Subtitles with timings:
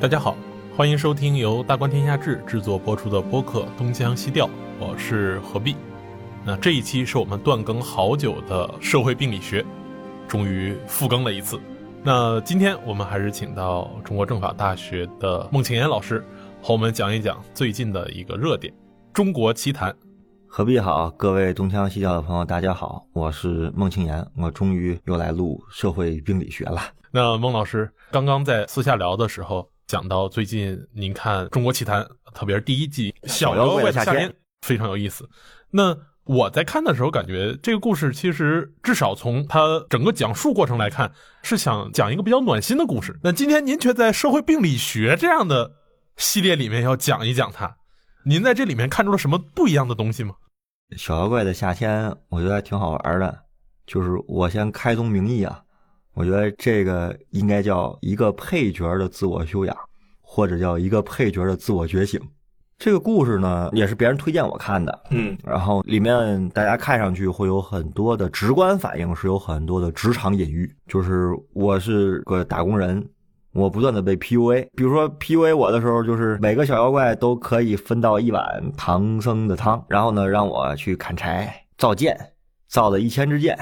[0.00, 0.34] 大家好，
[0.78, 4.46] 欢迎收听由大观天下志制作播出的播客《东腔西调》，
[4.78, 5.76] 我是何必。
[6.42, 9.62] 那这一期是我们断更好久的社会病理学，
[10.26, 11.60] 终于复更了一次。
[12.02, 16.24] 那今天我们还是请到中国政法大学的孟庆岩老师，
[16.62, 18.72] 和我们讲一讲最近的一个热点——
[19.12, 19.94] 中国奇谈。
[20.46, 26.80] 何必好，各位东腔西调的朋友，大家好，我是孟庆岩，我终于又来录社会病理学了。
[27.10, 32.00] 那孟老师刚刚在私下聊的时候讲到，最近您看《中国奇谭》，
[32.32, 34.30] 特别是第一季《小妖怪的夏天》，
[34.64, 35.28] 非常有意思。
[35.68, 41.10] 那我在看的时候，感觉这个故事其实至少从它整个讲述过程来看，
[41.42, 43.18] 是想讲一个比较暖心的故事。
[43.24, 45.72] 那今天您却在社会病理学这样的
[46.16, 47.74] 系列里面要讲一讲它，
[48.24, 50.36] 您在这里面看出了什么不一样的东西吗？
[50.96, 53.40] 小妖怪的夏天，我觉得还挺好玩的。
[53.88, 55.60] 就是我先开宗明义啊，
[56.14, 59.76] 我觉得这个应该叫一个配角的自我修养，
[60.20, 62.20] 或者叫一个配角的自我觉醒。
[62.78, 70.70] 这个故事呢，也是别人推荐我看的，嗯，然后里面大家看上去会有很多的直观反应，是有很多的职场隐喻。
[70.86, 73.06] 就是我是个打工人，
[73.52, 82.18] 我不断的被 PUA，比如说 PUA 我的时候，就是每个小妖怪都可以分到一碗唐僧的汤，然后呢让我去砍柴造剑，
[82.66, 83.58] 造了一千支箭，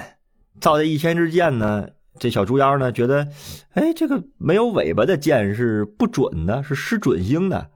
[0.60, 1.88] 造这一千支箭呢，
[2.19, 3.27] 这小猪妖呢觉得，
[3.72, 7.66] 哎，这个没有尾巴的箭是不准的，是失准星的。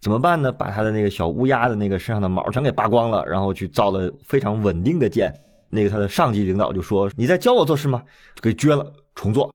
[0.00, 0.52] 怎么办呢？
[0.52, 5.34] 把他的那个小乌鸦的那个身上的毛全给扒光了，然后去造了非常稳定的剑。
[5.68, 8.02] 那个他的上级领导就说：“你在教我做事吗？”
[8.40, 9.52] 给撅了，重做。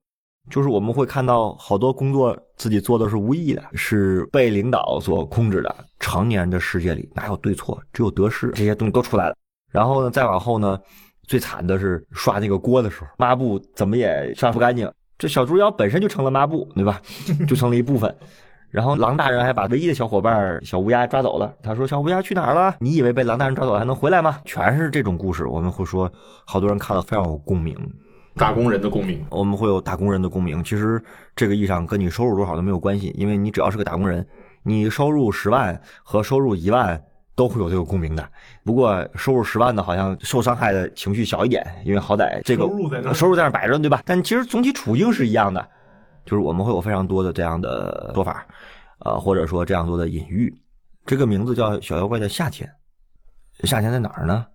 [0.49, 5.73] 就是我们会看到好多工作自己做的是无意的，是被领导所控制的。
[6.01, 9.35] 成年人的世界里哪有对错，只有得失，这些东西都出来了。
[9.71, 10.77] 然后呢，再往后呢，
[11.33, 14.87] 最惨的是刷那个锅的时候，抹布怎么也刷不干净。
[15.17, 17.01] 这小猪妖本身就成了抹布，对吧？
[17.47, 18.15] 就成了一部分。
[18.69, 21.51] 然后狼大人还把唯一的小伙伴小乌鸦抓走了。
[21.63, 22.75] 他说：“小乌鸦去哪儿了？
[22.79, 26.07] 你以为被狼大人抓走还能回来吗？”全是这种故事，我们会说，
[26.45, 27.75] 好多人看了非常有共鸣。
[28.35, 30.63] 打工人的共鸣，我们会有打工人的共鸣。
[30.63, 31.03] 其实
[31.35, 34.23] 这个意义上跟你收入多少都没有关系，因为你只要是个打工人，
[34.61, 37.01] 你收入十万和收入一万
[37.35, 38.27] 都会有这个共鸣的。
[38.63, 44.01] 不过收入十万的好像受伤害的情绪小一点，因为好歹这个收入在那收入在那摆着，对吧？
[44.05, 45.67] 但其实总体处境是一样的。
[46.25, 48.47] 就是我们会有非常多的这样的说法，
[48.99, 50.53] 呃，或者说这样多的隐喻。
[51.05, 52.69] 这个名字叫《小妖怪的夏天》，
[53.67, 54.45] 夏天在哪儿呢？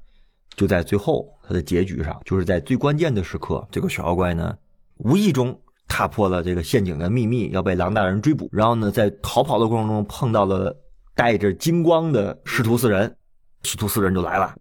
[0.57, 4.57] 就在最后它的结局上，就是在最关键的时刻，这个小妖怪呢，
[4.97, 5.55] 无意中
[5.87, 8.49] 踏破了这个陷阱的秘密，要被狼大人追捕。
[8.51, 10.75] 然后呢，在逃跑的过程中碰到了
[11.19, 13.17] 带着金光的师徒四人，
[13.65, 14.55] 师徒四人就来了。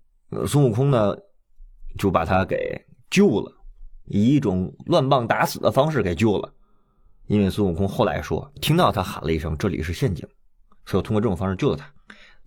[0.48, 1.16] 孙悟空呢，
[2.00, 3.52] 就把他给救了，
[4.06, 6.52] 以一种乱棒打死的方式给救了。
[7.28, 10.28] 因为孙悟空后来说，听到他喊了一声“这里是陷阱”，
[10.84, 11.86] 所以通过这种方式救了他。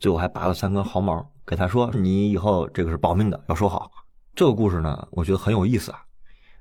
[0.00, 3.92] 最后还拔了三根毫毛给他说：“你以后这个是保命的，要收好。”
[4.34, 6.02] 这个故事呢，我觉得很有意思啊。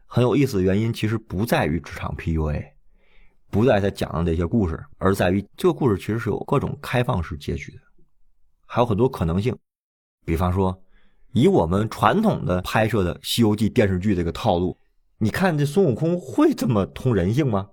[0.06, 2.64] 很有意思的原因其实不在于职场 PUA，
[3.50, 7.80] 不在他讲的这些故事，而在于这个故事其实是有各种开放式结局的，
[8.66, 9.56] 还有很多可能性。
[10.26, 10.80] 比方说，
[11.32, 14.78] 以我们传统的拍摄的《西游记》电视剧这个套路，
[15.18, 17.68] 你看这孙悟空会这么通人性吗？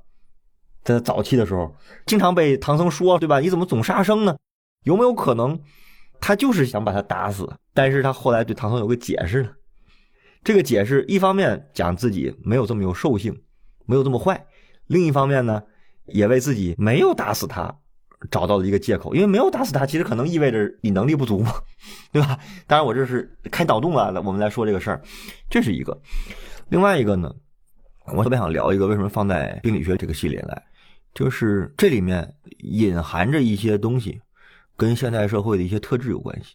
[0.82, 1.74] 在早期的时候，
[2.06, 3.40] 经常被唐僧说，对吧？
[3.40, 4.36] 你怎么总杀生呢？
[4.84, 5.60] 有没有可能，
[6.20, 7.52] 他就是想把他打死？
[7.74, 9.50] 但是他后来对唐僧有个解释呢。
[10.44, 13.42] 这个解释一方面讲自己没有这么有兽性，
[13.84, 14.36] 没有这么坏；
[14.86, 15.62] 另一方面呢，
[16.06, 17.76] 也为自己没有打死他
[18.30, 19.14] 找到了一个借口。
[19.14, 21.52] 因为没有打死他，其实可能意味着你能力不足嘛，
[22.12, 22.38] 对吧？
[22.66, 25.02] 当然，我这是开脑洞了，我们来说这个事儿，
[25.50, 26.00] 这是一个。
[26.68, 27.32] 另外一个呢，
[28.14, 30.62] 我特别想聊一个为什么放在病理学这个系列来。
[31.14, 34.20] 就是这里面隐含着一些东西，
[34.76, 36.54] 跟现代社会的一些特质有关系。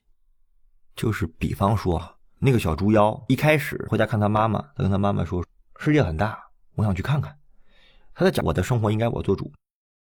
[0.95, 1.99] 就是比方说，
[2.37, 5.43] 那个小猪妖一开始回家看他妈妈，他跟他妈妈说
[5.79, 6.37] ：“世界很大，
[6.75, 7.35] 我想去看看。”
[8.13, 9.51] 他在讲我的生活应该我做主，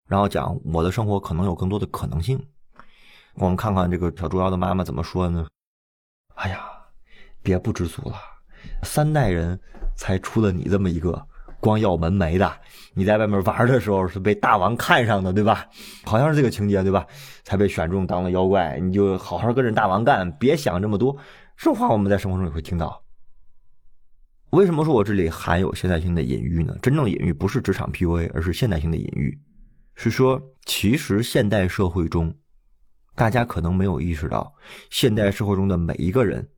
[0.09, 2.39] 然后讲我的生活可能有更多的可能性。
[3.35, 5.47] 我们看看这个小猪妖的妈妈怎么说呢？
[6.35, 6.69] 哎呀，
[7.43, 8.17] 别不知足了，
[8.83, 9.59] 三代人
[9.97, 11.27] 才出了你这么一个。
[11.61, 12.49] 光耀门楣的，
[12.95, 15.67] 你在外面玩的时候是被大王看上的，对吧？
[16.05, 17.05] 好像是这个情节，对吧？
[17.43, 21.17] 才被选中当了妖怪，你就好好跟着大王干，别想这么多。
[21.57, 23.03] 这话我们在生活中也会听到。
[24.51, 26.75] 为什么说我这里含有现代性的隐喻呢？
[26.81, 29.39] 真正隐喻不是职场 PUA，而是现代性的隐喻，
[29.95, 32.35] 是说其实现代社会中，
[33.15, 34.55] 大家可能没有意识到，
[34.89, 36.49] 现代社会中的每一个人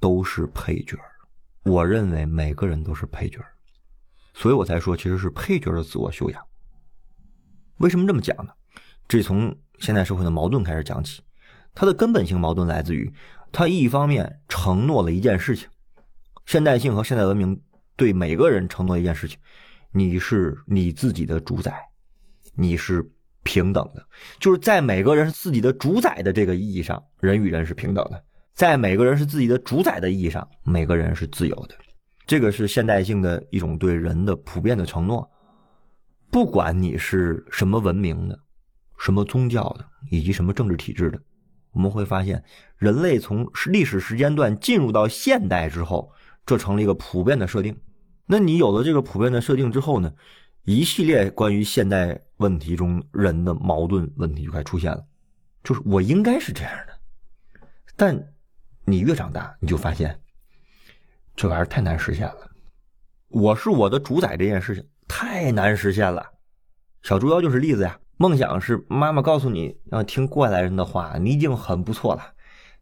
[0.00, 0.98] 都是配角。
[1.62, 3.38] 我认为每个人都是配角。
[4.34, 6.42] 所以我才说，其实是配角的自我修养。
[7.78, 8.52] 为什么这么讲呢？
[9.06, 11.22] 这从现代社会的矛盾开始讲起。
[11.74, 13.12] 它的根本性矛盾来自于，
[13.52, 15.68] 它一方面承诺了一件事情，
[16.48, 17.60] 现代性和现代文明
[17.94, 19.38] 对每个人承诺一件事情：
[19.92, 21.78] 你是你自己的主宰，
[22.54, 23.06] 你是
[23.42, 24.02] 平等的。
[24.40, 28.16] 就是在每个人是自己的主宰的这个意义上，人与人是平等的；
[28.54, 31.74] 在每个人是自己的主宰的意义上，每个人是自由的。
[32.26, 35.30] 这个是现代性的一种对人的普遍的承诺。
[36.30, 38.38] 不管你是什么文明的、
[38.96, 41.20] 什么宗教的，以及什么政治体制的。
[41.72, 42.42] 我们会发现，
[42.78, 46.10] 人类从历史时间段进入到现代之后，
[46.48, 47.78] 这成了一个普遍的设定。
[48.24, 50.10] 那你有了这个普遍的设定之后呢，
[50.64, 55.04] 一系列关于现代问题中人的矛盾问题就开始出现了。
[55.62, 56.98] 就是我应该是这样的，
[57.96, 58.32] 但
[58.86, 60.18] 你越长大，你就发现
[61.36, 62.50] 这玩意儿太难实现了。
[63.28, 66.24] 我是我的主宰这件事情太难实现了。
[67.02, 68.00] 小猪妖就是例子呀。
[68.20, 72.32] 梦想是妈妈告诉你要听过来人的话，你已经很不错了，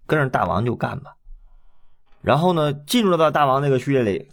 [0.06, 1.14] 跟着大王就干吧。
[2.26, 4.28] 然后呢，进入到大王那个序列里，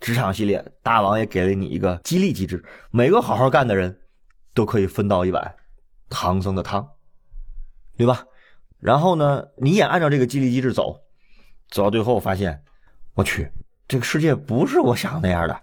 [0.00, 4.00] 职场系列，大王也给了你一个激励机制，每个好好干的人
[4.52, 5.54] 都可以分到一碗
[6.10, 6.86] 唐僧的汤，
[7.96, 8.22] 对吧？
[8.78, 11.00] 然后呢，你也按照这个激励机制走，
[11.70, 12.62] 走到最后发现，
[13.14, 13.50] 我去，
[13.88, 15.58] 这个世界不是我想的那样的。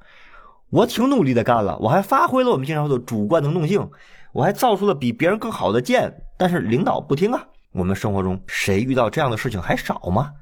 [0.72, 3.88] 我挺努力的干了，我还发挥了我们经常说的主观能动性。
[4.34, 7.48] 我还造出了比别人更好的剑，但是领导不听啊！
[7.74, 10.34] 我们生活中谁遇到这样的事情还少吗？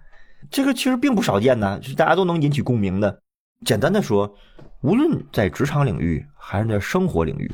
[0.49, 3.21] 这个其实并不少见呢，是大家都能引起共鸣的。
[3.65, 4.35] 简单的说，
[4.81, 7.51] 无论在职场领域还是在生活领域，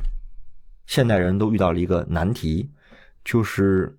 [0.88, 2.70] 现代人都遇到了一个难题，
[3.24, 3.98] 就是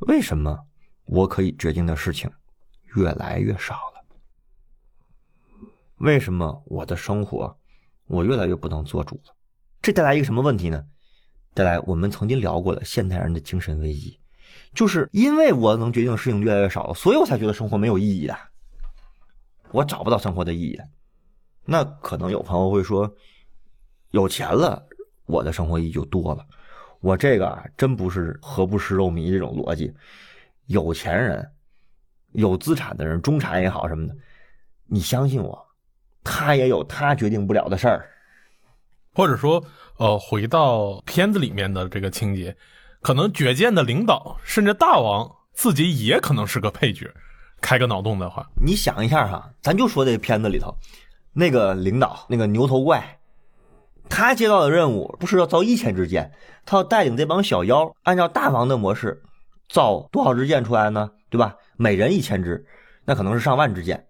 [0.00, 0.58] 为什么
[1.04, 2.30] 我可以决定的事情
[2.96, 4.04] 越来越少了？
[5.98, 7.56] 为什么我的生活
[8.06, 9.34] 我越来越不能做主了？
[9.80, 10.84] 这带来一个什么问题呢？
[11.54, 14.18] 带来，我们曾经聊过的现代人的精神危机，
[14.76, 18.36] 就是因为我能决定的事情越来越少了，所以我才觉得生活没有意义的，
[19.72, 20.78] 我找不到生活的意义。
[21.64, 23.12] 那可能有朋友会说，
[24.10, 24.86] 有钱了，
[25.24, 26.46] 我的生活意义就多了。
[27.00, 29.92] 我这个真不是何不食肉糜这种逻辑。
[30.66, 31.50] 有钱人、
[32.32, 34.14] 有资产的人，中产也好什么的，
[34.86, 35.66] 你相信我，
[36.22, 38.08] 他也有他决定不了的事儿，
[39.14, 39.64] 或者说。
[39.98, 42.54] 呃，回到片子里面的这个情节，
[43.02, 47.12] 可能绝剑的领导甚至大王自己也可能是个配角。
[47.60, 50.76] 开个脑洞的话，你想一下哈，咱就说这片子里头
[51.32, 53.18] 那个领导，那个牛头怪，
[54.08, 56.30] 他接到的任务不是要造一千支箭，
[56.64, 59.22] 他要带领这帮小妖按照大王的模式
[59.68, 61.10] 造多少支箭出来呢？
[61.30, 61.56] 对吧？
[61.76, 62.64] 每人一千支，
[63.04, 64.06] 那可能是上万支箭，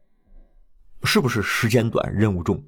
[1.05, 2.63] 是不是时间短，任务重，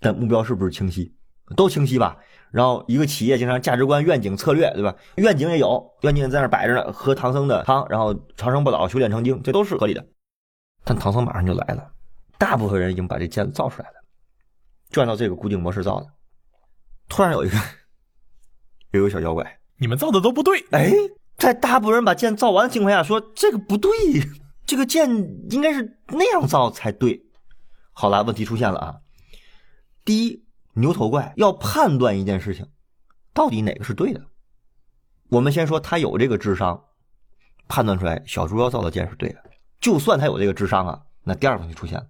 [0.00, 1.12] 但目标是不是清晰？
[1.56, 2.16] 都清晰吧？
[2.50, 4.94] 然后一个企业经常价值观、愿景、策略，对吧？
[5.16, 10.04] 愿景也有，愿景在那摆着呢，喝唐僧的汤，然后长生不老、修炼成精，这都是合理的。
[10.84, 11.92] 但唐僧马上就来了，
[12.38, 13.94] 大部分人已经把这剑造出来了，
[14.90, 16.06] 就按照这个固定模式造的。
[17.08, 17.56] 突然有一个
[18.92, 20.64] 有一个小妖怪，你们造的都不对。
[20.72, 20.92] 哎，
[21.36, 23.90] 在大部分人把剑造完的情况下，说这个不对，
[24.66, 25.08] 这个剑
[25.50, 27.22] 应该是那样造才对。
[27.92, 28.96] 好了，问题出现了啊，
[30.04, 30.44] 第一。
[30.80, 32.66] 牛头怪要判断一件事情，
[33.34, 34.20] 到底哪个是对的。
[35.28, 36.82] 我们先说他有这个智商，
[37.68, 39.42] 判断出来小猪妖造的剑是对的。
[39.80, 42.06] 就算他有这个智商啊，那第二个问题出现了：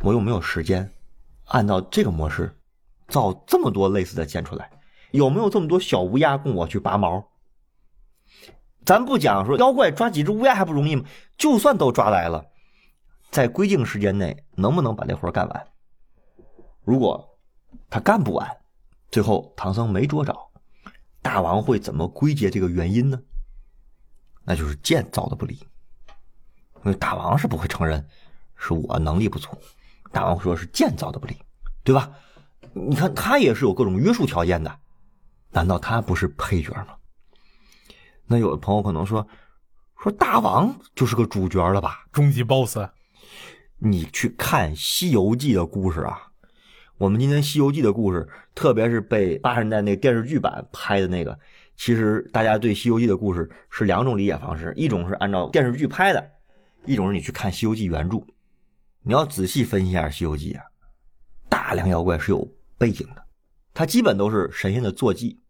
[0.00, 0.90] 我有没有时间
[1.44, 2.58] 按照这个模式
[3.08, 4.70] 造这么多类似的剑出来？
[5.10, 7.28] 有没有这么多小乌鸦供我去拔毛？
[8.84, 11.04] 咱不讲说妖怪抓几只乌鸦还不容易吗？
[11.36, 12.46] 就算都抓来了，
[13.30, 15.66] 在规定时间内能不能把这活干完？
[16.82, 17.31] 如果
[17.90, 18.48] 他干不完，
[19.10, 20.36] 最后唐僧没捉着，
[21.20, 23.20] 大王会怎么归结这个原因呢？
[24.44, 25.54] 那就是剑造的不利。
[26.84, 28.04] 因为大王是不会承认
[28.56, 29.48] 是我能力不足，
[30.10, 31.36] 大王说是剑造的不利，
[31.84, 32.10] 对吧？
[32.72, 34.80] 你看他也是有各种约束条件的，
[35.50, 36.96] 难道他不是配角吗？
[38.26, 39.24] 那有的朋友可能说，
[40.02, 42.06] 说大王就是个主角了吧？
[42.10, 42.78] 终极 BOSS，
[43.78, 46.31] 你去看《西游记》的故事啊。
[47.02, 51.36] 我们今天《西游记》的故事，特别是被八十年代那电视剧版拍的那个，
[51.74, 56.24] 其实大家对《西游记》的故事是两种理解方式：一种是按照电视剧拍的，
[56.86, 58.18] 一种是你去看《西游记》原著。
[59.02, 60.62] 你要仔细分析一下《西游记》啊，
[61.48, 63.22] 大量妖怪是有背景的，
[63.74, 65.40] 它基本都是神仙的坐骑，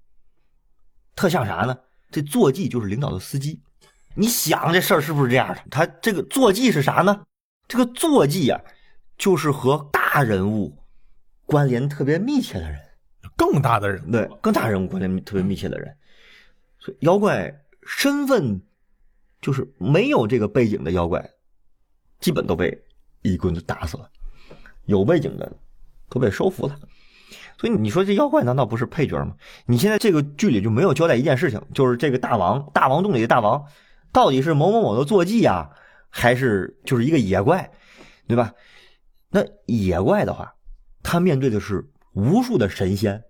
[1.14, 1.76] 特像啥呢？
[2.10, 3.60] 这坐骑就是领导的司机。
[4.14, 5.62] 你想这事儿是不是这样的？
[5.70, 7.26] 他这个坐骑是啥呢？
[7.68, 8.58] 这个坐骑呀，
[9.18, 10.78] 就是和大人物。
[11.46, 12.78] 关联特别密切的人，
[13.36, 15.94] 更大的人，对更大人物关联特别密切的人，
[16.78, 17.52] 所以妖怪
[17.86, 18.60] 身份
[19.40, 21.30] 就是没有这个背景的妖怪，
[22.20, 22.76] 基本都被
[23.22, 24.04] 一棍子打死了；
[24.86, 25.52] 有背景的
[26.08, 26.78] 都被收服了。
[27.58, 29.36] 所以你说这妖怪难道不是配角吗？
[29.66, 33.64] 你现在这个剧里就没有交代一件事情，就是这个大王大王洞里的大王
[34.12, 35.70] 到底是某某某的坐骑呀，
[36.08, 37.70] 还是就是一个野怪，
[38.26, 38.52] 对吧？
[39.28, 40.54] 那野怪的话，
[41.02, 43.22] 他面对的是无数的神仙，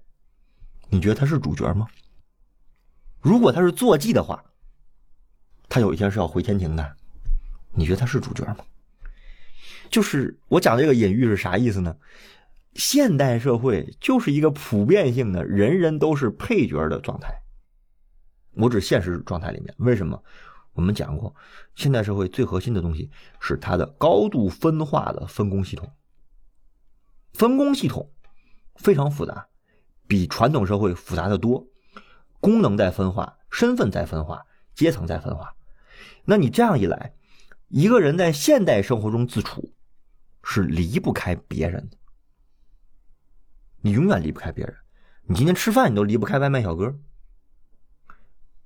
[0.89, 1.87] 你觉得他是主角吗？
[3.21, 4.45] 如果他是坐骑的话，
[5.69, 6.97] 他有一天是要回天庭的，
[7.73, 8.59] 你觉得他是主角吗？
[9.91, 11.97] 就是我讲这个隐喻是啥意思呢？
[12.75, 17.29] 现代社会就是一个普遍性的人人都是配角的状态。
[18.55, 20.23] 我指现实状态里面，为什么？
[20.73, 21.35] 我们讲过，
[21.75, 23.11] 现代社会最核心的东西
[23.41, 25.91] 是它的高度分化的分工系统。
[27.33, 28.11] 分工系统
[28.77, 29.49] 非常复杂，
[30.07, 31.67] 比传统社会复杂的多。
[32.41, 35.55] 功能在分化，身份在分化，阶层在分化。
[36.25, 37.15] 那你这样一来，
[37.69, 39.73] 一个人在现代生活中自处，
[40.43, 41.97] 是离不开别人的。
[43.81, 44.75] 你永远离不开别人，
[45.27, 46.99] 你今天吃饭你都离不开外卖小哥。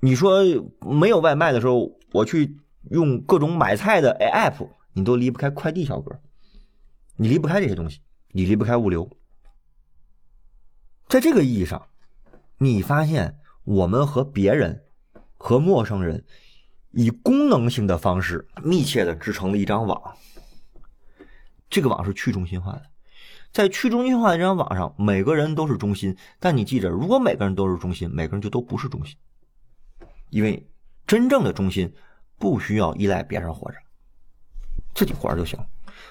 [0.01, 0.43] 你说
[0.81, 2.59] 没有外卖的时候，我去
[2.91, 6.19] 用各种买菜的 app，你都离不开快递小哥。
[7.17, 8.01] 你离不开这些东西，
[8.37, 9.11] 你离不开物流。
[11.09, 11.87] 在这个意义上，
[12.59, 14.85] 你发现我们和别人、
[15.39, 16.23] 和陌生人
[16.91, 20.19] 以功能性的方式密切的织成了一张网。
[21.71, 22.83] 这个网是去中心化的。
[23.53, 26.15] 在去中心化的这张网上，每个人都是中心。
[26.39, 29.17] 但你记着，如果每个人都是中心，每个人就都不是中心。
[30.29, 30.69] 因为
[31.07, 31.91] 真正的中心
[32.37, 33.79] 不需要依赖别人活着，
[34.95, 35.59] 自己活着就行。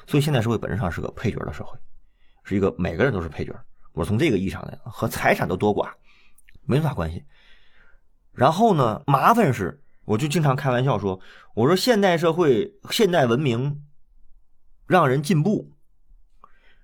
[0.08, 1.78] 所以现代社会本质上是个配角的社会，
[2.46, 3.54] 是一个每个人都是配角。
[3.92, 5.92] 我从这个意义上来，和财产的多寡
[6.64, 7.26] 没啥关系。
[8.32, 11.20] 然后呢，麻烦是，我就经常开玩笑说，
[11.54, 13.84] 我说现代社会、现代文明
[14.88, 15.74] 让人进步。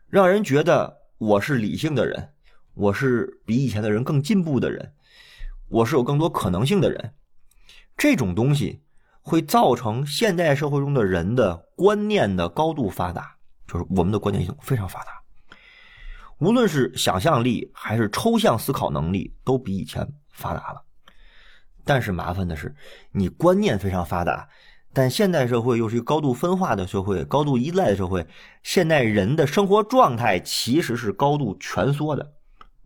[0.10, 2.34] 让人觉得我是理性的人，
[2.74, 4.94] 我是比以前的人更进步的人，
[5.70, 7.14] 我是有更多可能性的人。
[7.96, 8.82] 这种东西
[9.22, 13.38] 会造成现代社会中的人的观念的高度发达，
[13.68, 15.21] 就是我们的观念系统非常发达，
[16.42, 20.82] 无论是想象力还是抽象思考能力都比以前发达了。
[21.86, 22.76] 但是麻烦的是，
[23.12, 24.50] 你观念非常发达。
[24.92, 28.26] 但现代社会又是一个高度分化的社会，高度依赖的社会。
[28.64, 32.34] 现代人的生活状态其实是高度蜷缩的，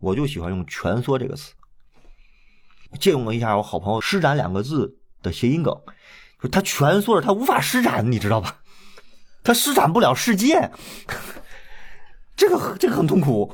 [0.00, 1.54] 我就喜欢用“蜷缩”这个词。
[3.00, 5.74] 借用了一下我好朋友“施展”两个字的谐音梗，
[6.42, 8.58] 就他蜷缩着，他无法施展，你知道吧？
[9.42, 10.70] 他施展不了世界，
[12.36, 13.52] 这个这个很痛苦。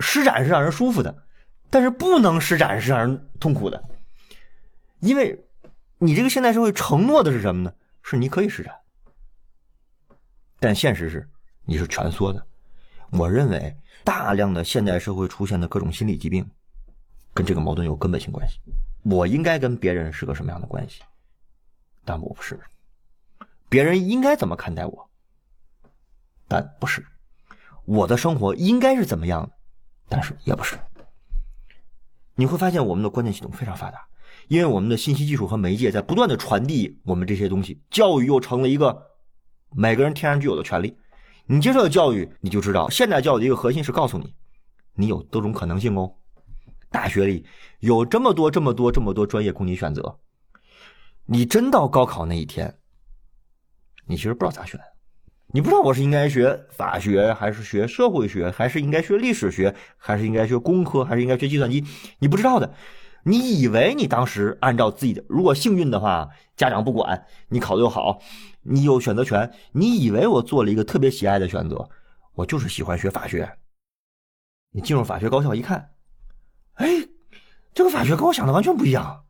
[0.00, 1.24] 施展是让人舒服的，
[1.70, 3.82] 但是不能施展是让人痛苦的，
[5.00, 5.44] 因为。
[6.00, 7.74] 你这个现代社会承诺的是什么呢？
[8.04, 8.72] 是你可以施展，
[10.60, 11.28] 但现实是
[11.64, 12.46] 你是蜷缩的。
[13.10, 16.48] 我认为大量的现代社会出现的各种心理疾病，
[17.34, 18.60] 跟这个矛盾有根本性关系。
[19.02, 21.02] 我应该跟别人是个什么样的关系？
[22.04, 22.60] 但我不是。
[23.68, 25.07] 别人应该怎么看待我？
[26.48, 27.04] 但不是。
[27.84, 29.52] 我的生活应该是怎么样的？
[30.08, 30.76] 但是也不是。
[32.34, 34.08] 你会发现我们的观念系统非常发达。
[34.48, 39.10] 因为我们的信息技术和媒介在不断的传递我们这些东西，教育又成了一个
[39.70, 40.96] 每个人天然具有的权利。
[41.44, 44.34] 你接受了教育，你就知道现代教育的一个核心是告诉你，
[44.94, 46.14] 你有多种可能性哦。
[46.90, 47.44] 大学里
[47.80, 50.18] 有这么多、这么多、这么多专业供你选择，
[51.26, 52.78] 你真到高考那一天，
[54.06, 54.80] 你其实不知道咋选，
[55.50, 61.82] 你不知道我是应该学法学，还是学社会学，还是应该学历史学，还是应该学工科，还是应该学计算机，
[62.18, 62.74] 你不知道的。
[63.24, 68.20] 你以为你当时按照自己的，如果幸运的话，家长不管你考的又好，
[68.62, 69.50] 你有选择权。
[69.72, 71.88] 你以为我做了一个特别喜爱的选择，
[72.34, 73.50] 我就是喜欢学法学。
[74.72, 75.92] 你进入法学高校一看，
[76.74, 76.86] 哎，
[77.72, 79.24] 这个法学跟我想的完全不一样，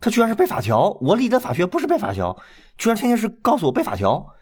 [0.00, 0.90] 他居然是背法条。
[1.00, 2.36] 我理的法学不是背法条，
[2.76, 4.34] 居然天天是告诉我背法条。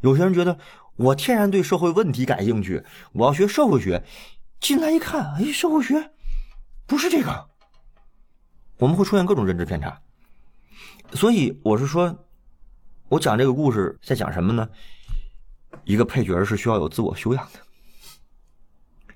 [0.00, 0.58] 有些人觉得
[0.96, 4.04] 我天然对社会问题感兴趣，我要学社会学。
[4.60, 6.10] 进来一看，哎，社会学
[6.86, 7.48] 不是这个。
[8.76, 10.00] 我们会出现各种认知偏差，
[11.12, 12.26] 所以我是说，
[13.08, 14.68] 我讲这个故事在讲什么呢？
[15.84, 19.14] 一个配角是需要有自我修养的，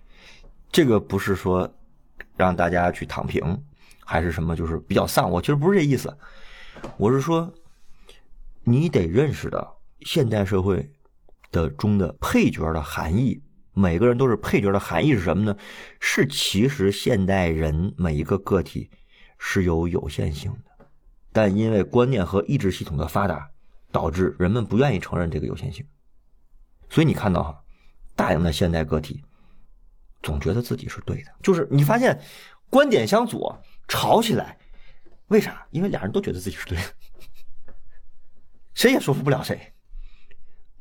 [0.73, 1.71] 这个不是说
[2.37, 3.63] 让大家去躺平，
[4.03, 5.31] 还是什么，就是比较丧。
[5.31, 6.17] 我其实不是这意思，
[6.97, 7.53] 我是说，
[8.63, 10.93] 你得认识到现代社会
[11.51, 15.57] 的中的配角的含义，每个人都是配角的含义是什么呢？
[16.01, 18.91] 是其实现代人每一个个体。
[19.47, 20.87] 是有有限性的，
[21.31, 23.51] 但因为观念和意志系统的发达，
[23.93, 25.87] 导致人们不愿意承认这个有限性。
[26.89, 27.65] 所以你看到哈，
[28.15, 29.23] 大量的现代个体
[30.23, 32.19] 总觉得自己是对的，就是你发现
[32.71, 34.57] 观点相左，吵起来，
[35.27, 35.67] 为啥？
[35.71, 36.85] 因为俩人都觉得自己是对的，
[38.73, 39.74] 谁也说服不了谁。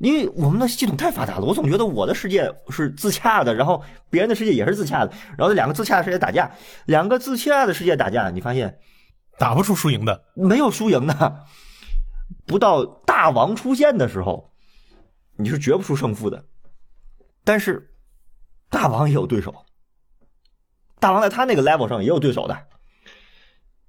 [0.03, 6.51] 因为我们的系统太发达了，我总觉得我的世界是自洽的，然后别人的世界也是自洽的，然后这两个自洽的世界打架，
[6.88, 8.77] 两个自洽的世界打架，你发现
[9.38, 11.45] 打不出输赢的，没有输赢的，
[12.45, 14.51] 不到大王出现的时候，
[15.38, 16.43] 你是决不出胜负的。
[17.45, 17.89] 但是
[18.69, 19.55] 大王也有对手，
[21.00, 22.57] 大王在他那个 level 上也有对手的，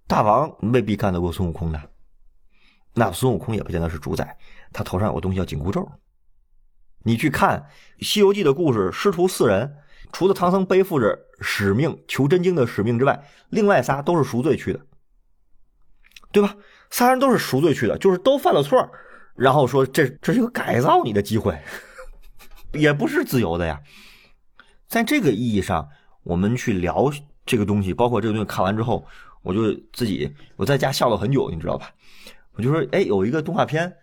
[0.07, 1.91] 大王未必干得过孙悟空的，
[2.93, 4.39] 那孙悟空也不见得是主宰，
[4.73, 5.85] 他头上有个东西叫紧箍咒。
[7.05, 7.69] 你去看
[8.05, 9.77] 《西游记》的故事，师徒四人，
[10.11, 14.81] 除了唐僧背负着使命求真经的使命之外，另外仨都是赎罪去的，
[16.33, 16.57] 对吧？
[16.91, 18.91] 仨人都是赎罪去的，就是都犯了错，
[19.35, 21.59] 然后说这这是一个改造你的机会，
[22.73, 23.81] 也不是自由的呀。
[24.89, 25.87] 在这个意义上，
[26.23, 27.13] 我们去聊
[27.45, 29.07] 这个东西，包括这个东西看完之后，
[29.43, 31.91] 我就自己我在家笑了很久，你知道吧？
[32.55, 33.95] 我就说，哎，有一个动画片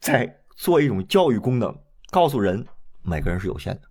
[0.00, 1.72] 在做一种教育功能。
[2.16, 2.66] 告诉人，
[3.02, 3.82] 每个人是有限的。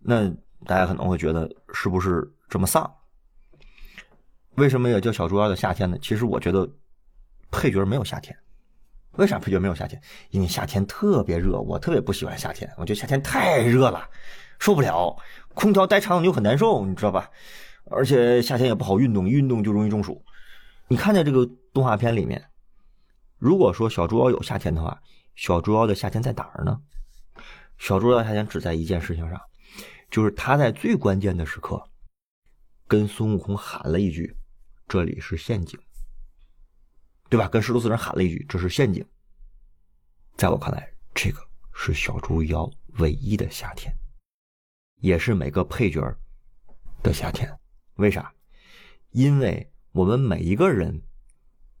[0.00, 0.28] 那
[0.66, 2.92] 大家可能会觉得是不是这么丧？
[4.56, 5.96] 为什么也叫小猪妖的夏天呢？
[6.02, 6.68] 其实我觉得
[7.52, 8.36] 配角没有夏天。
[9.12, 10.02] 为啥配角没有夏天？
[10.30, 12.68] 因为夏天特别热，我特别不喜欢夏天。
[12.78, 14.10] 我觉得夏天太热了，
[14.58, 15.16] 受不了，
[15.54, 17.30] 空调待长了就很难受，你知道吧？
[17.92, 20.20] 而且夏天也不好运动，运动就容易中暑。
[20.88, 22.44] 你看见这个动画片里面，
[23.38, 25.00] 如果说小猪妖有夏天的话。
[25.38, 26.82] 小猪妖的夏天在哪儿呢？
[27.78, 29.40] 小猪妖的夏天只在一件事情上，
[30.10, 31.80] 就是他在最关键的时刻，
[32.88, 34.36] 跟孙悟空喊了一句
[34.88, 35.78] ：“这里是陷阱。”
[37.30, 37.46] 对吧？
[37.48, 39.06] 跟师徒四人喊了一句：“这是陷阱。”
[40.36, 41.38] 在我看来，这个
[41.72, 43.94] 是小猪妖唯一的夏天，
[44.96, 46.02] 也是每个配角
[47.00, 47.48] 的夏天。
[47.94, 48.34] 为啥？
[49.10, 51.00] 因为我们每一个人，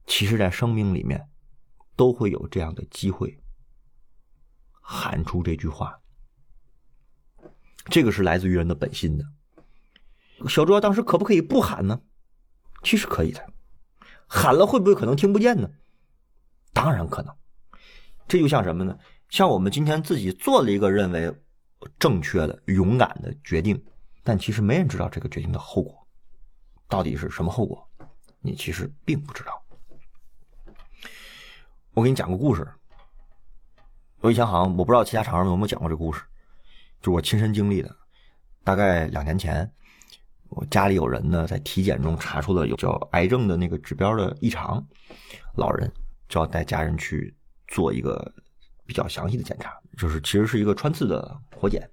[0.06, 1.28] 其实，在生命里面，
[1.96, 3.36] 都会有这样的机会。
[4.90, 6.00] 喊出这句话，
[7.90, 9.24] 这个是来自于人的本心的。
[10.48, 12.00] 小猪当时可不可以不喊呢？
[12.82, 13.52] 其实可以的，
[14.26, 15.70] 喊了会不会可能听不见呢？
[16.72, 17.36] 当然可能。
[18.26, 18.98] 这就像什么呢？
[19.28, 21.30] 像我们今天自己做了一个认为
[21.98, 23.84] 正确的、勇敢的决定，
[24.22, 26.08] 但其实没人知道这个决定的后果
[26.88, 27.86] 到底是什么后果，
[28.40, 29.62] 你其实并不知道。
[31.92, 32.66] 我给你讲个故事。
[34.20, 36.22] 我以前好像我不知道其他厂商有没有讲过这故事，
[37.00, 37.96] 就是我亲身经历的。
[38.64, 39.70] 大概两年前，
[40.48, 44.84] 我家里有人呢在体检中查出了有叫癌症的那个指标的异常，
[45.54, 45.90] 老人
[46.28, 47.32] 就要带家人去
[47.68, 48.34] 做一个
[48.84, 51.88] 比较详细的检查，就是其实是一个穿刺的活检。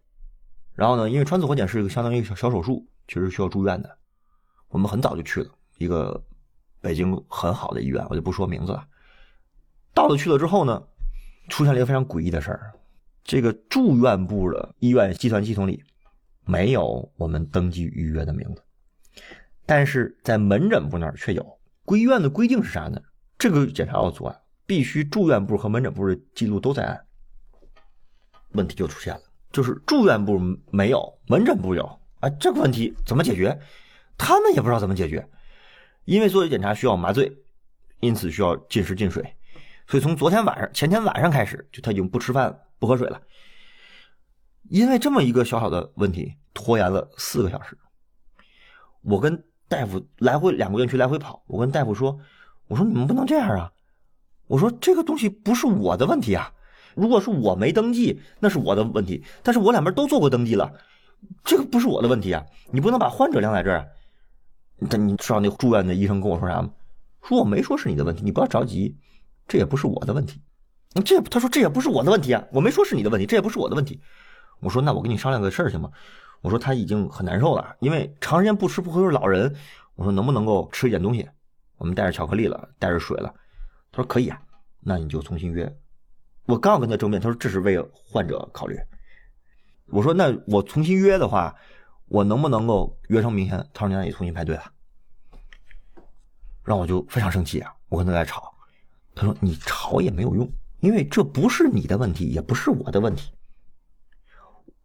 [0.73, 3.97] 然后呢，因为穿刺活检是一个相当于小小手术，其实需要住院的。
[4.69, 6.21] 我们很早就去了一个
[6.81, 8.83] 北京很好的医院，我就不说名字了。
[9.93, 10.81] 到了去了之后呢。
[11.49, 12.73] 出现了一个非常诡异的事儿，
[13.23, 15.83] 这个住院部的医院计算系统里
[16.45, 18.63] 没有我们登记预约的名字，
[19.65, 21.59] 但是在门诊部那儿却有。
[21.83, 22.99] 归医院的规定是啥呢？
[23.37, 26.99] 这个检查要做啊，必须住院部和门诊部的记录都在案。
[28.53, 30.39] 问题就出现了，就是住院部
[30.71, 31.83] 没有，门诊部有
[32.21, 33.59] 啊，这个问题怎么解决？
[34.17, 35.27] 他们也不知道怎么解决，
[36.05, 37.31] 因为做这检查需要麻醉，
[37.99, 39.35] 因此需要禁食禁水。
[39.87, 43.21] 所以从昨天晚上、前天晚上开始，就他已经不吃饭、不喝水了。
[44.69, 47.77] 因为这么一个小小的问题，拖延了四个小时。
[49.03, 52.19] 我跟大夫来回两个院区来回跑，我跟大夫说
[52.67, 53.71] ：“我说你们不能这样啊！
[54.47, 56.51] 我说这个东西不是我的问题啊！
[56.95, 59.23] 如果是我没登记，那是我的问题。
[59.43, 60.73] 但是我两边都做过登记了，
[61.43, 62.43] 这个不是我的问题啊！
[62.71, 63.87] 你不能把患者晾在这儿。
[64.89, 66.71] 但你知道那住院的医生跟我说啥吗？
[67.21, 68.97] 说我没说是你的问题，你不要着急。”
[69.47, 70.41] 这也不是我的问题，
[71.03, 74.01] 这他说这也不是我的问题啊，我没说是你的问题，这也不是我的问题。
[74.59, 75.89] 我说那我跟你商量个事儿行吗？
[76.41, 79.55] 我说他已经很难受了，因为长时间不吃不喝是老人。
[79.95, 81.27] 我说能不能够吃一点东西？
[81.77, 83.33] 我们带着巧克力了，带着水了。
[83.91, 84.39] 他说可以啊，
[84.81, 85.77] 那你就重新约。
[86.45, 88.77] 我刚要跟他争辩，他说这是为患者考虑。
[89.87, 91.55] 我说那我重新约的话，
[92.07, 93.57] 我能不能够约成明天？
[93.73, 94.63] 他说你让你重新排队了。
[96.63, 98.54] 让我就非常生气啊，我跟他在吵。
[99.15, 100.51] 他说：“你吵也没有用，
[100.81, 103.31] 因为这不是你的问题，也不是我的问题。”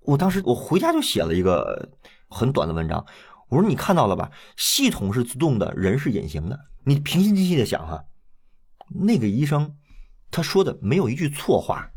[0.02, 1.90] 我当时我回家就写了一个
[2.28, 3.04] 很短的文章，
[3.48, 4.30] 我说你看到了吧？
[4.56, 6.58] 系统是自动的，人是隐形的。
[6.84, 8.04] 你平心静气的想哈，
[8.88, 9.76] 那个医生
[10.30, 11.90] 他说的没有一句错话，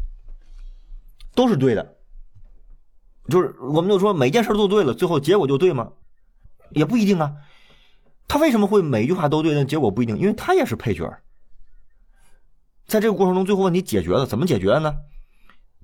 [1.33, 1.97] 都是对的。
[3.29, 5.93] 就是我们就说每件事做对了，最后结果就对吗？
[6.71, 7.33] 也不一定啊。
[8.27, 10.17] 他为什么会每一句话都对，但结果不一定？
[10.17, 11.09] 因为他也是配角。
[12.87, 14.95] 在这个过程中，最后问题解决了，怎么解决的呢？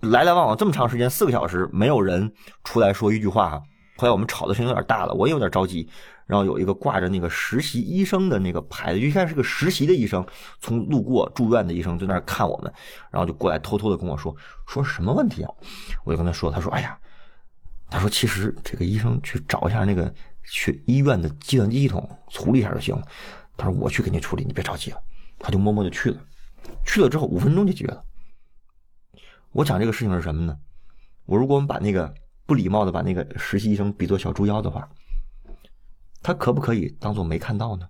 [0.01, 2.31] 来来往往这么长时间，四个小时，没有人
[2.63, 3.61] 出来说一句话。
[3.97, 5.89] 后来我们吵的声音有点大了，我也有点着急。
[6.25, 10.23] 然后有一个挂着那个实习医生的那个牌子，一看是个实习的医生，
[10.59, 12.71] 从路过住院的医生在那儿看我们，
[13.09, 14.33] 然后就过来偷偷的跟我说
[14.67, 15.51] ：“说什么问题啊？”
[16.05, 16.95] 我就跟他说：“他说，哎呀，
[17.89, 23.01] 他说其实这个医生去找一下那个去医院的计算机系统处理一下就行了。
[23.57, 24.97] 他说我去给你处理，你别着急了。”
[25.39, 26.17] 他就默默就去了，
[26.85, 28.03] 去了之后五分钟就解决了。
[29.51, 30.57] 我讲这个事情是什么呢？
[31.25, 32.13] 我如果我们把那个。
[32.45, 34.89] 不礼貌的把那个实习医生比作小猪妖的话，
[36.23, 37.87] 他可不可以当做没看到呢？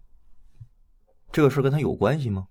[1.32, 2.46] 这个事跟他有关系吗？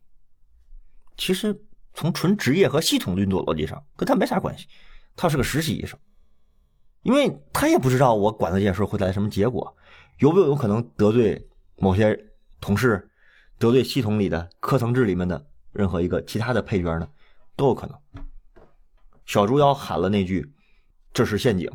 [1.18, 4.66] 其实从纯职业和系统运作逻辑上，跟他没啥关系。
[5.16, 6.00] 他是个实习医生，
[7.02, 9.76] 因为他也不知道我管的这件事会带来什么结果，
[10.20, 12.18] 有没有可能得罪某些
[12.58, 13.10] 同事，
[13.58, 17.08] 得罪系统里的科层制里面的任何一个其他的配角呢？
[17.56, 17.98] 都有可能。
[19.26, 20.52] 小猪妖喊了那句
[21.12, 21.70] ：“这是陷阱。”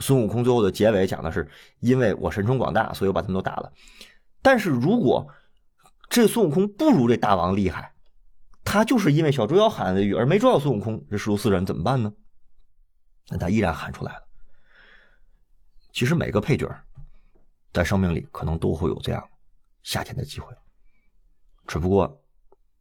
[0.00, 1.50] 孙悟空最后的结尾讲的是，
[1.80, 3.72] 因为我神通广大，所以我把他们都打了。
[4.42, 5.26] 但是如果
[6.08, 7.92] 这孙悟空不如这大王厉害，
[8.64, 12.12] 他就是因为小猪妖喊的语而没抓到孙悟空，这师徒四人怎么办呢？
[13.28, 14.22] 那他依然喊出来了。
[15.92, 16.72] 其实每个配角
[17.72, 19.28] 在生命里可能都会有这样
[19.82, 20.54] 夏天的机会，
[21.66, 22.22] 只不过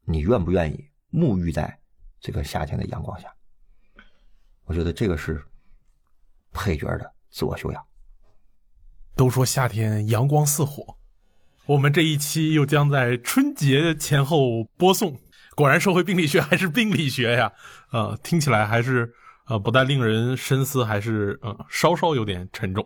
[0.07, 1.77] 你愿不愿意沐浴在
[2.19, 3.27] 这个夏天的阳光下？
[4.63, 5.43] 我觉得这个是。
[6.53, 7.85] 配角的自我修养。
[9.15, 10.97] 都说夏天阳光似火，
[11.67, 15.19] 我们这一期又将在春节前后播送。
[15.55, 17.53] 果然，社会病理学 还是病理学呀！
[17.91, 19.13] 呃，听起来还是
[19.47, 22.83] 呃不但令人深思，还是呃稍稍有点沉重。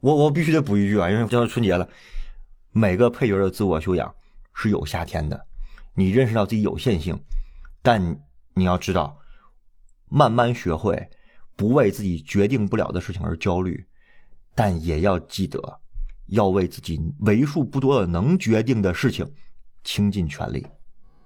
[0.00, 1.88] 我我必须得补一句啊，因为将要春节了，
[2.72, 4.14] 每个配角的自我修养
[4.52, 5.46] 是有夏天的。
[5.94, 7.18] 你认识到自己有限性，
[7.82, 8.20] 但
[8.54, 9.18] 你要知道，
[10.08, 11.10] 慢慢学会。
[11.56, 13.86] 不为自己决定不了的事情而焦虑，
[14.54, 15.60] 但也要记得，
[16.28, 19.30] 要为自己为数不多的能决定的事情
[19.84, 20.66] 倾尽全力。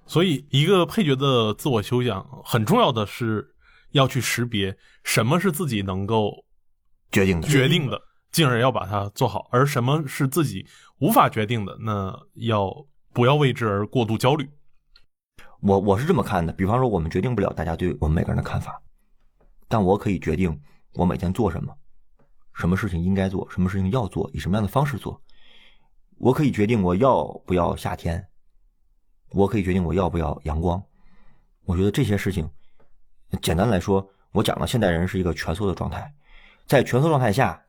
[0.05, 3.55] 所以，一个配角的自我修养很重要的是
[3.91, 6.43] 要去识别什么是自己能够
[7.13, 8.01] 决定的，决定的，
[8.33, 10.67] 进而要把它做好；而什么是自己
[10.99, 14.49] 无法决定的，那要不要为之而过度焦虑？
[15.61, 16.51] 我我是这么看的。
[16.51, 18.83] 比方说，我们决定不了大家对我们每个人的看法。
[19.69, 20.61] 但我可以决定
[20.95, 21.73] 我每天做什么，
[22.55, 25.21] 什么事情应该做，什么事情要做，以什么样的方式做。
[26.17, 28.27] 我可以决定我要不要夏天，
[29.29, 30.83] 我可以决定我要不要阳光。
[31.63, 32.49] 我觉得这些事情，
[33.41, 36.13] 简单来说，我讲了，现代人是一个蜷缩的状态，
[36.67, 37.63] 在蜷缩状态下，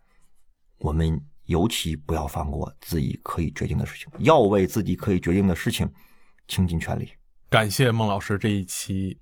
[0.78, 5.90] 我们尤其不要放过自己可以决定的事情，要为自己可以决定的事情
[6.48, 7.09] 倾尽全力。
[7.48, 9.18] 感谢孟老师这一期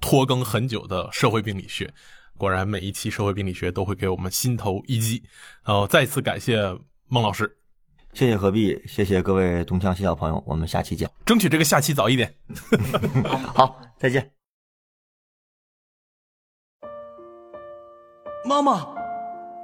[0.00, 1.92] 拖更很久的社会病理学。
[2.38, 5.22] 果然，每一期社会病理学都会给我们心头一击。
[5.64, 6.60] 呃，再次感谢
[7.08, 7.56] 孟老师，
[8.12, 12.34] 谢谢何必，谢谢各位东腔西调朋友，我们下期见，争取这个下期早一点。
[13.54, 14.32] 好，再见。
[18.44, 18.94] 妈妈，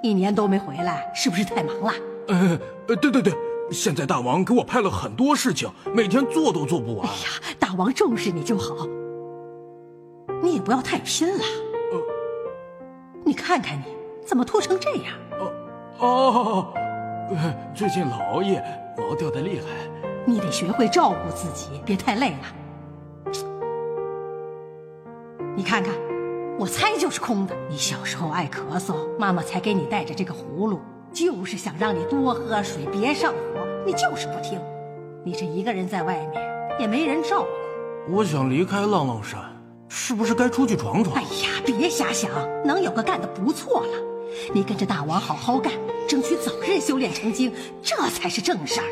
[0.03, 1.93] 一年都没回来，是不是太忙了？
[2.29, 3.33] 呃，对对对，
[3.71, 7.09] 现在大王给我派了很多事情，每天做都做不完。
[7.09, 8.87] 哎呀，大王重视你就好，
[10.43, 11.45] 你也不要太拼了。
[13.25, 13.85] 你看看你，
[14.27, 15.15] 怎么秃成这样？
[15.39, 15.53] 哦
[16.01, 16.75] 哦，
[17.73, 18.63] 最近老熬夜，
[18.99, 19.67] 毛掉的厉害。
[20.25, 23.43] 你得学会照顾自己，别太累了。
[25.55, 25.93] 你看看，
[26.59, 27.57] 我猜就是空的。
[27.69, 30.81] 你小时候爱咳嗽，妈妈才给你带着这个葫芦，
[31.13, 33.39] 就是想让你多喝水，别上火。
[33.85, 34.61] 你就是不听。
[35.25, 36.43] 你这一个人在外面，
[36.79, 38.15] 也没人照顾。
[38.15, 39.41] 我想离开浪浪山。
[39.95, 41.15] 是不是该出去闯闯？
[41.17, 42.31] 哎呀，别瞎想，
[42.65, 43.93] 能有个干的不错了。
[44.55, 45.71] 你跟着大王好好干，
[46.09, 48.87] 争取早日修炼成精，这才是正事儿。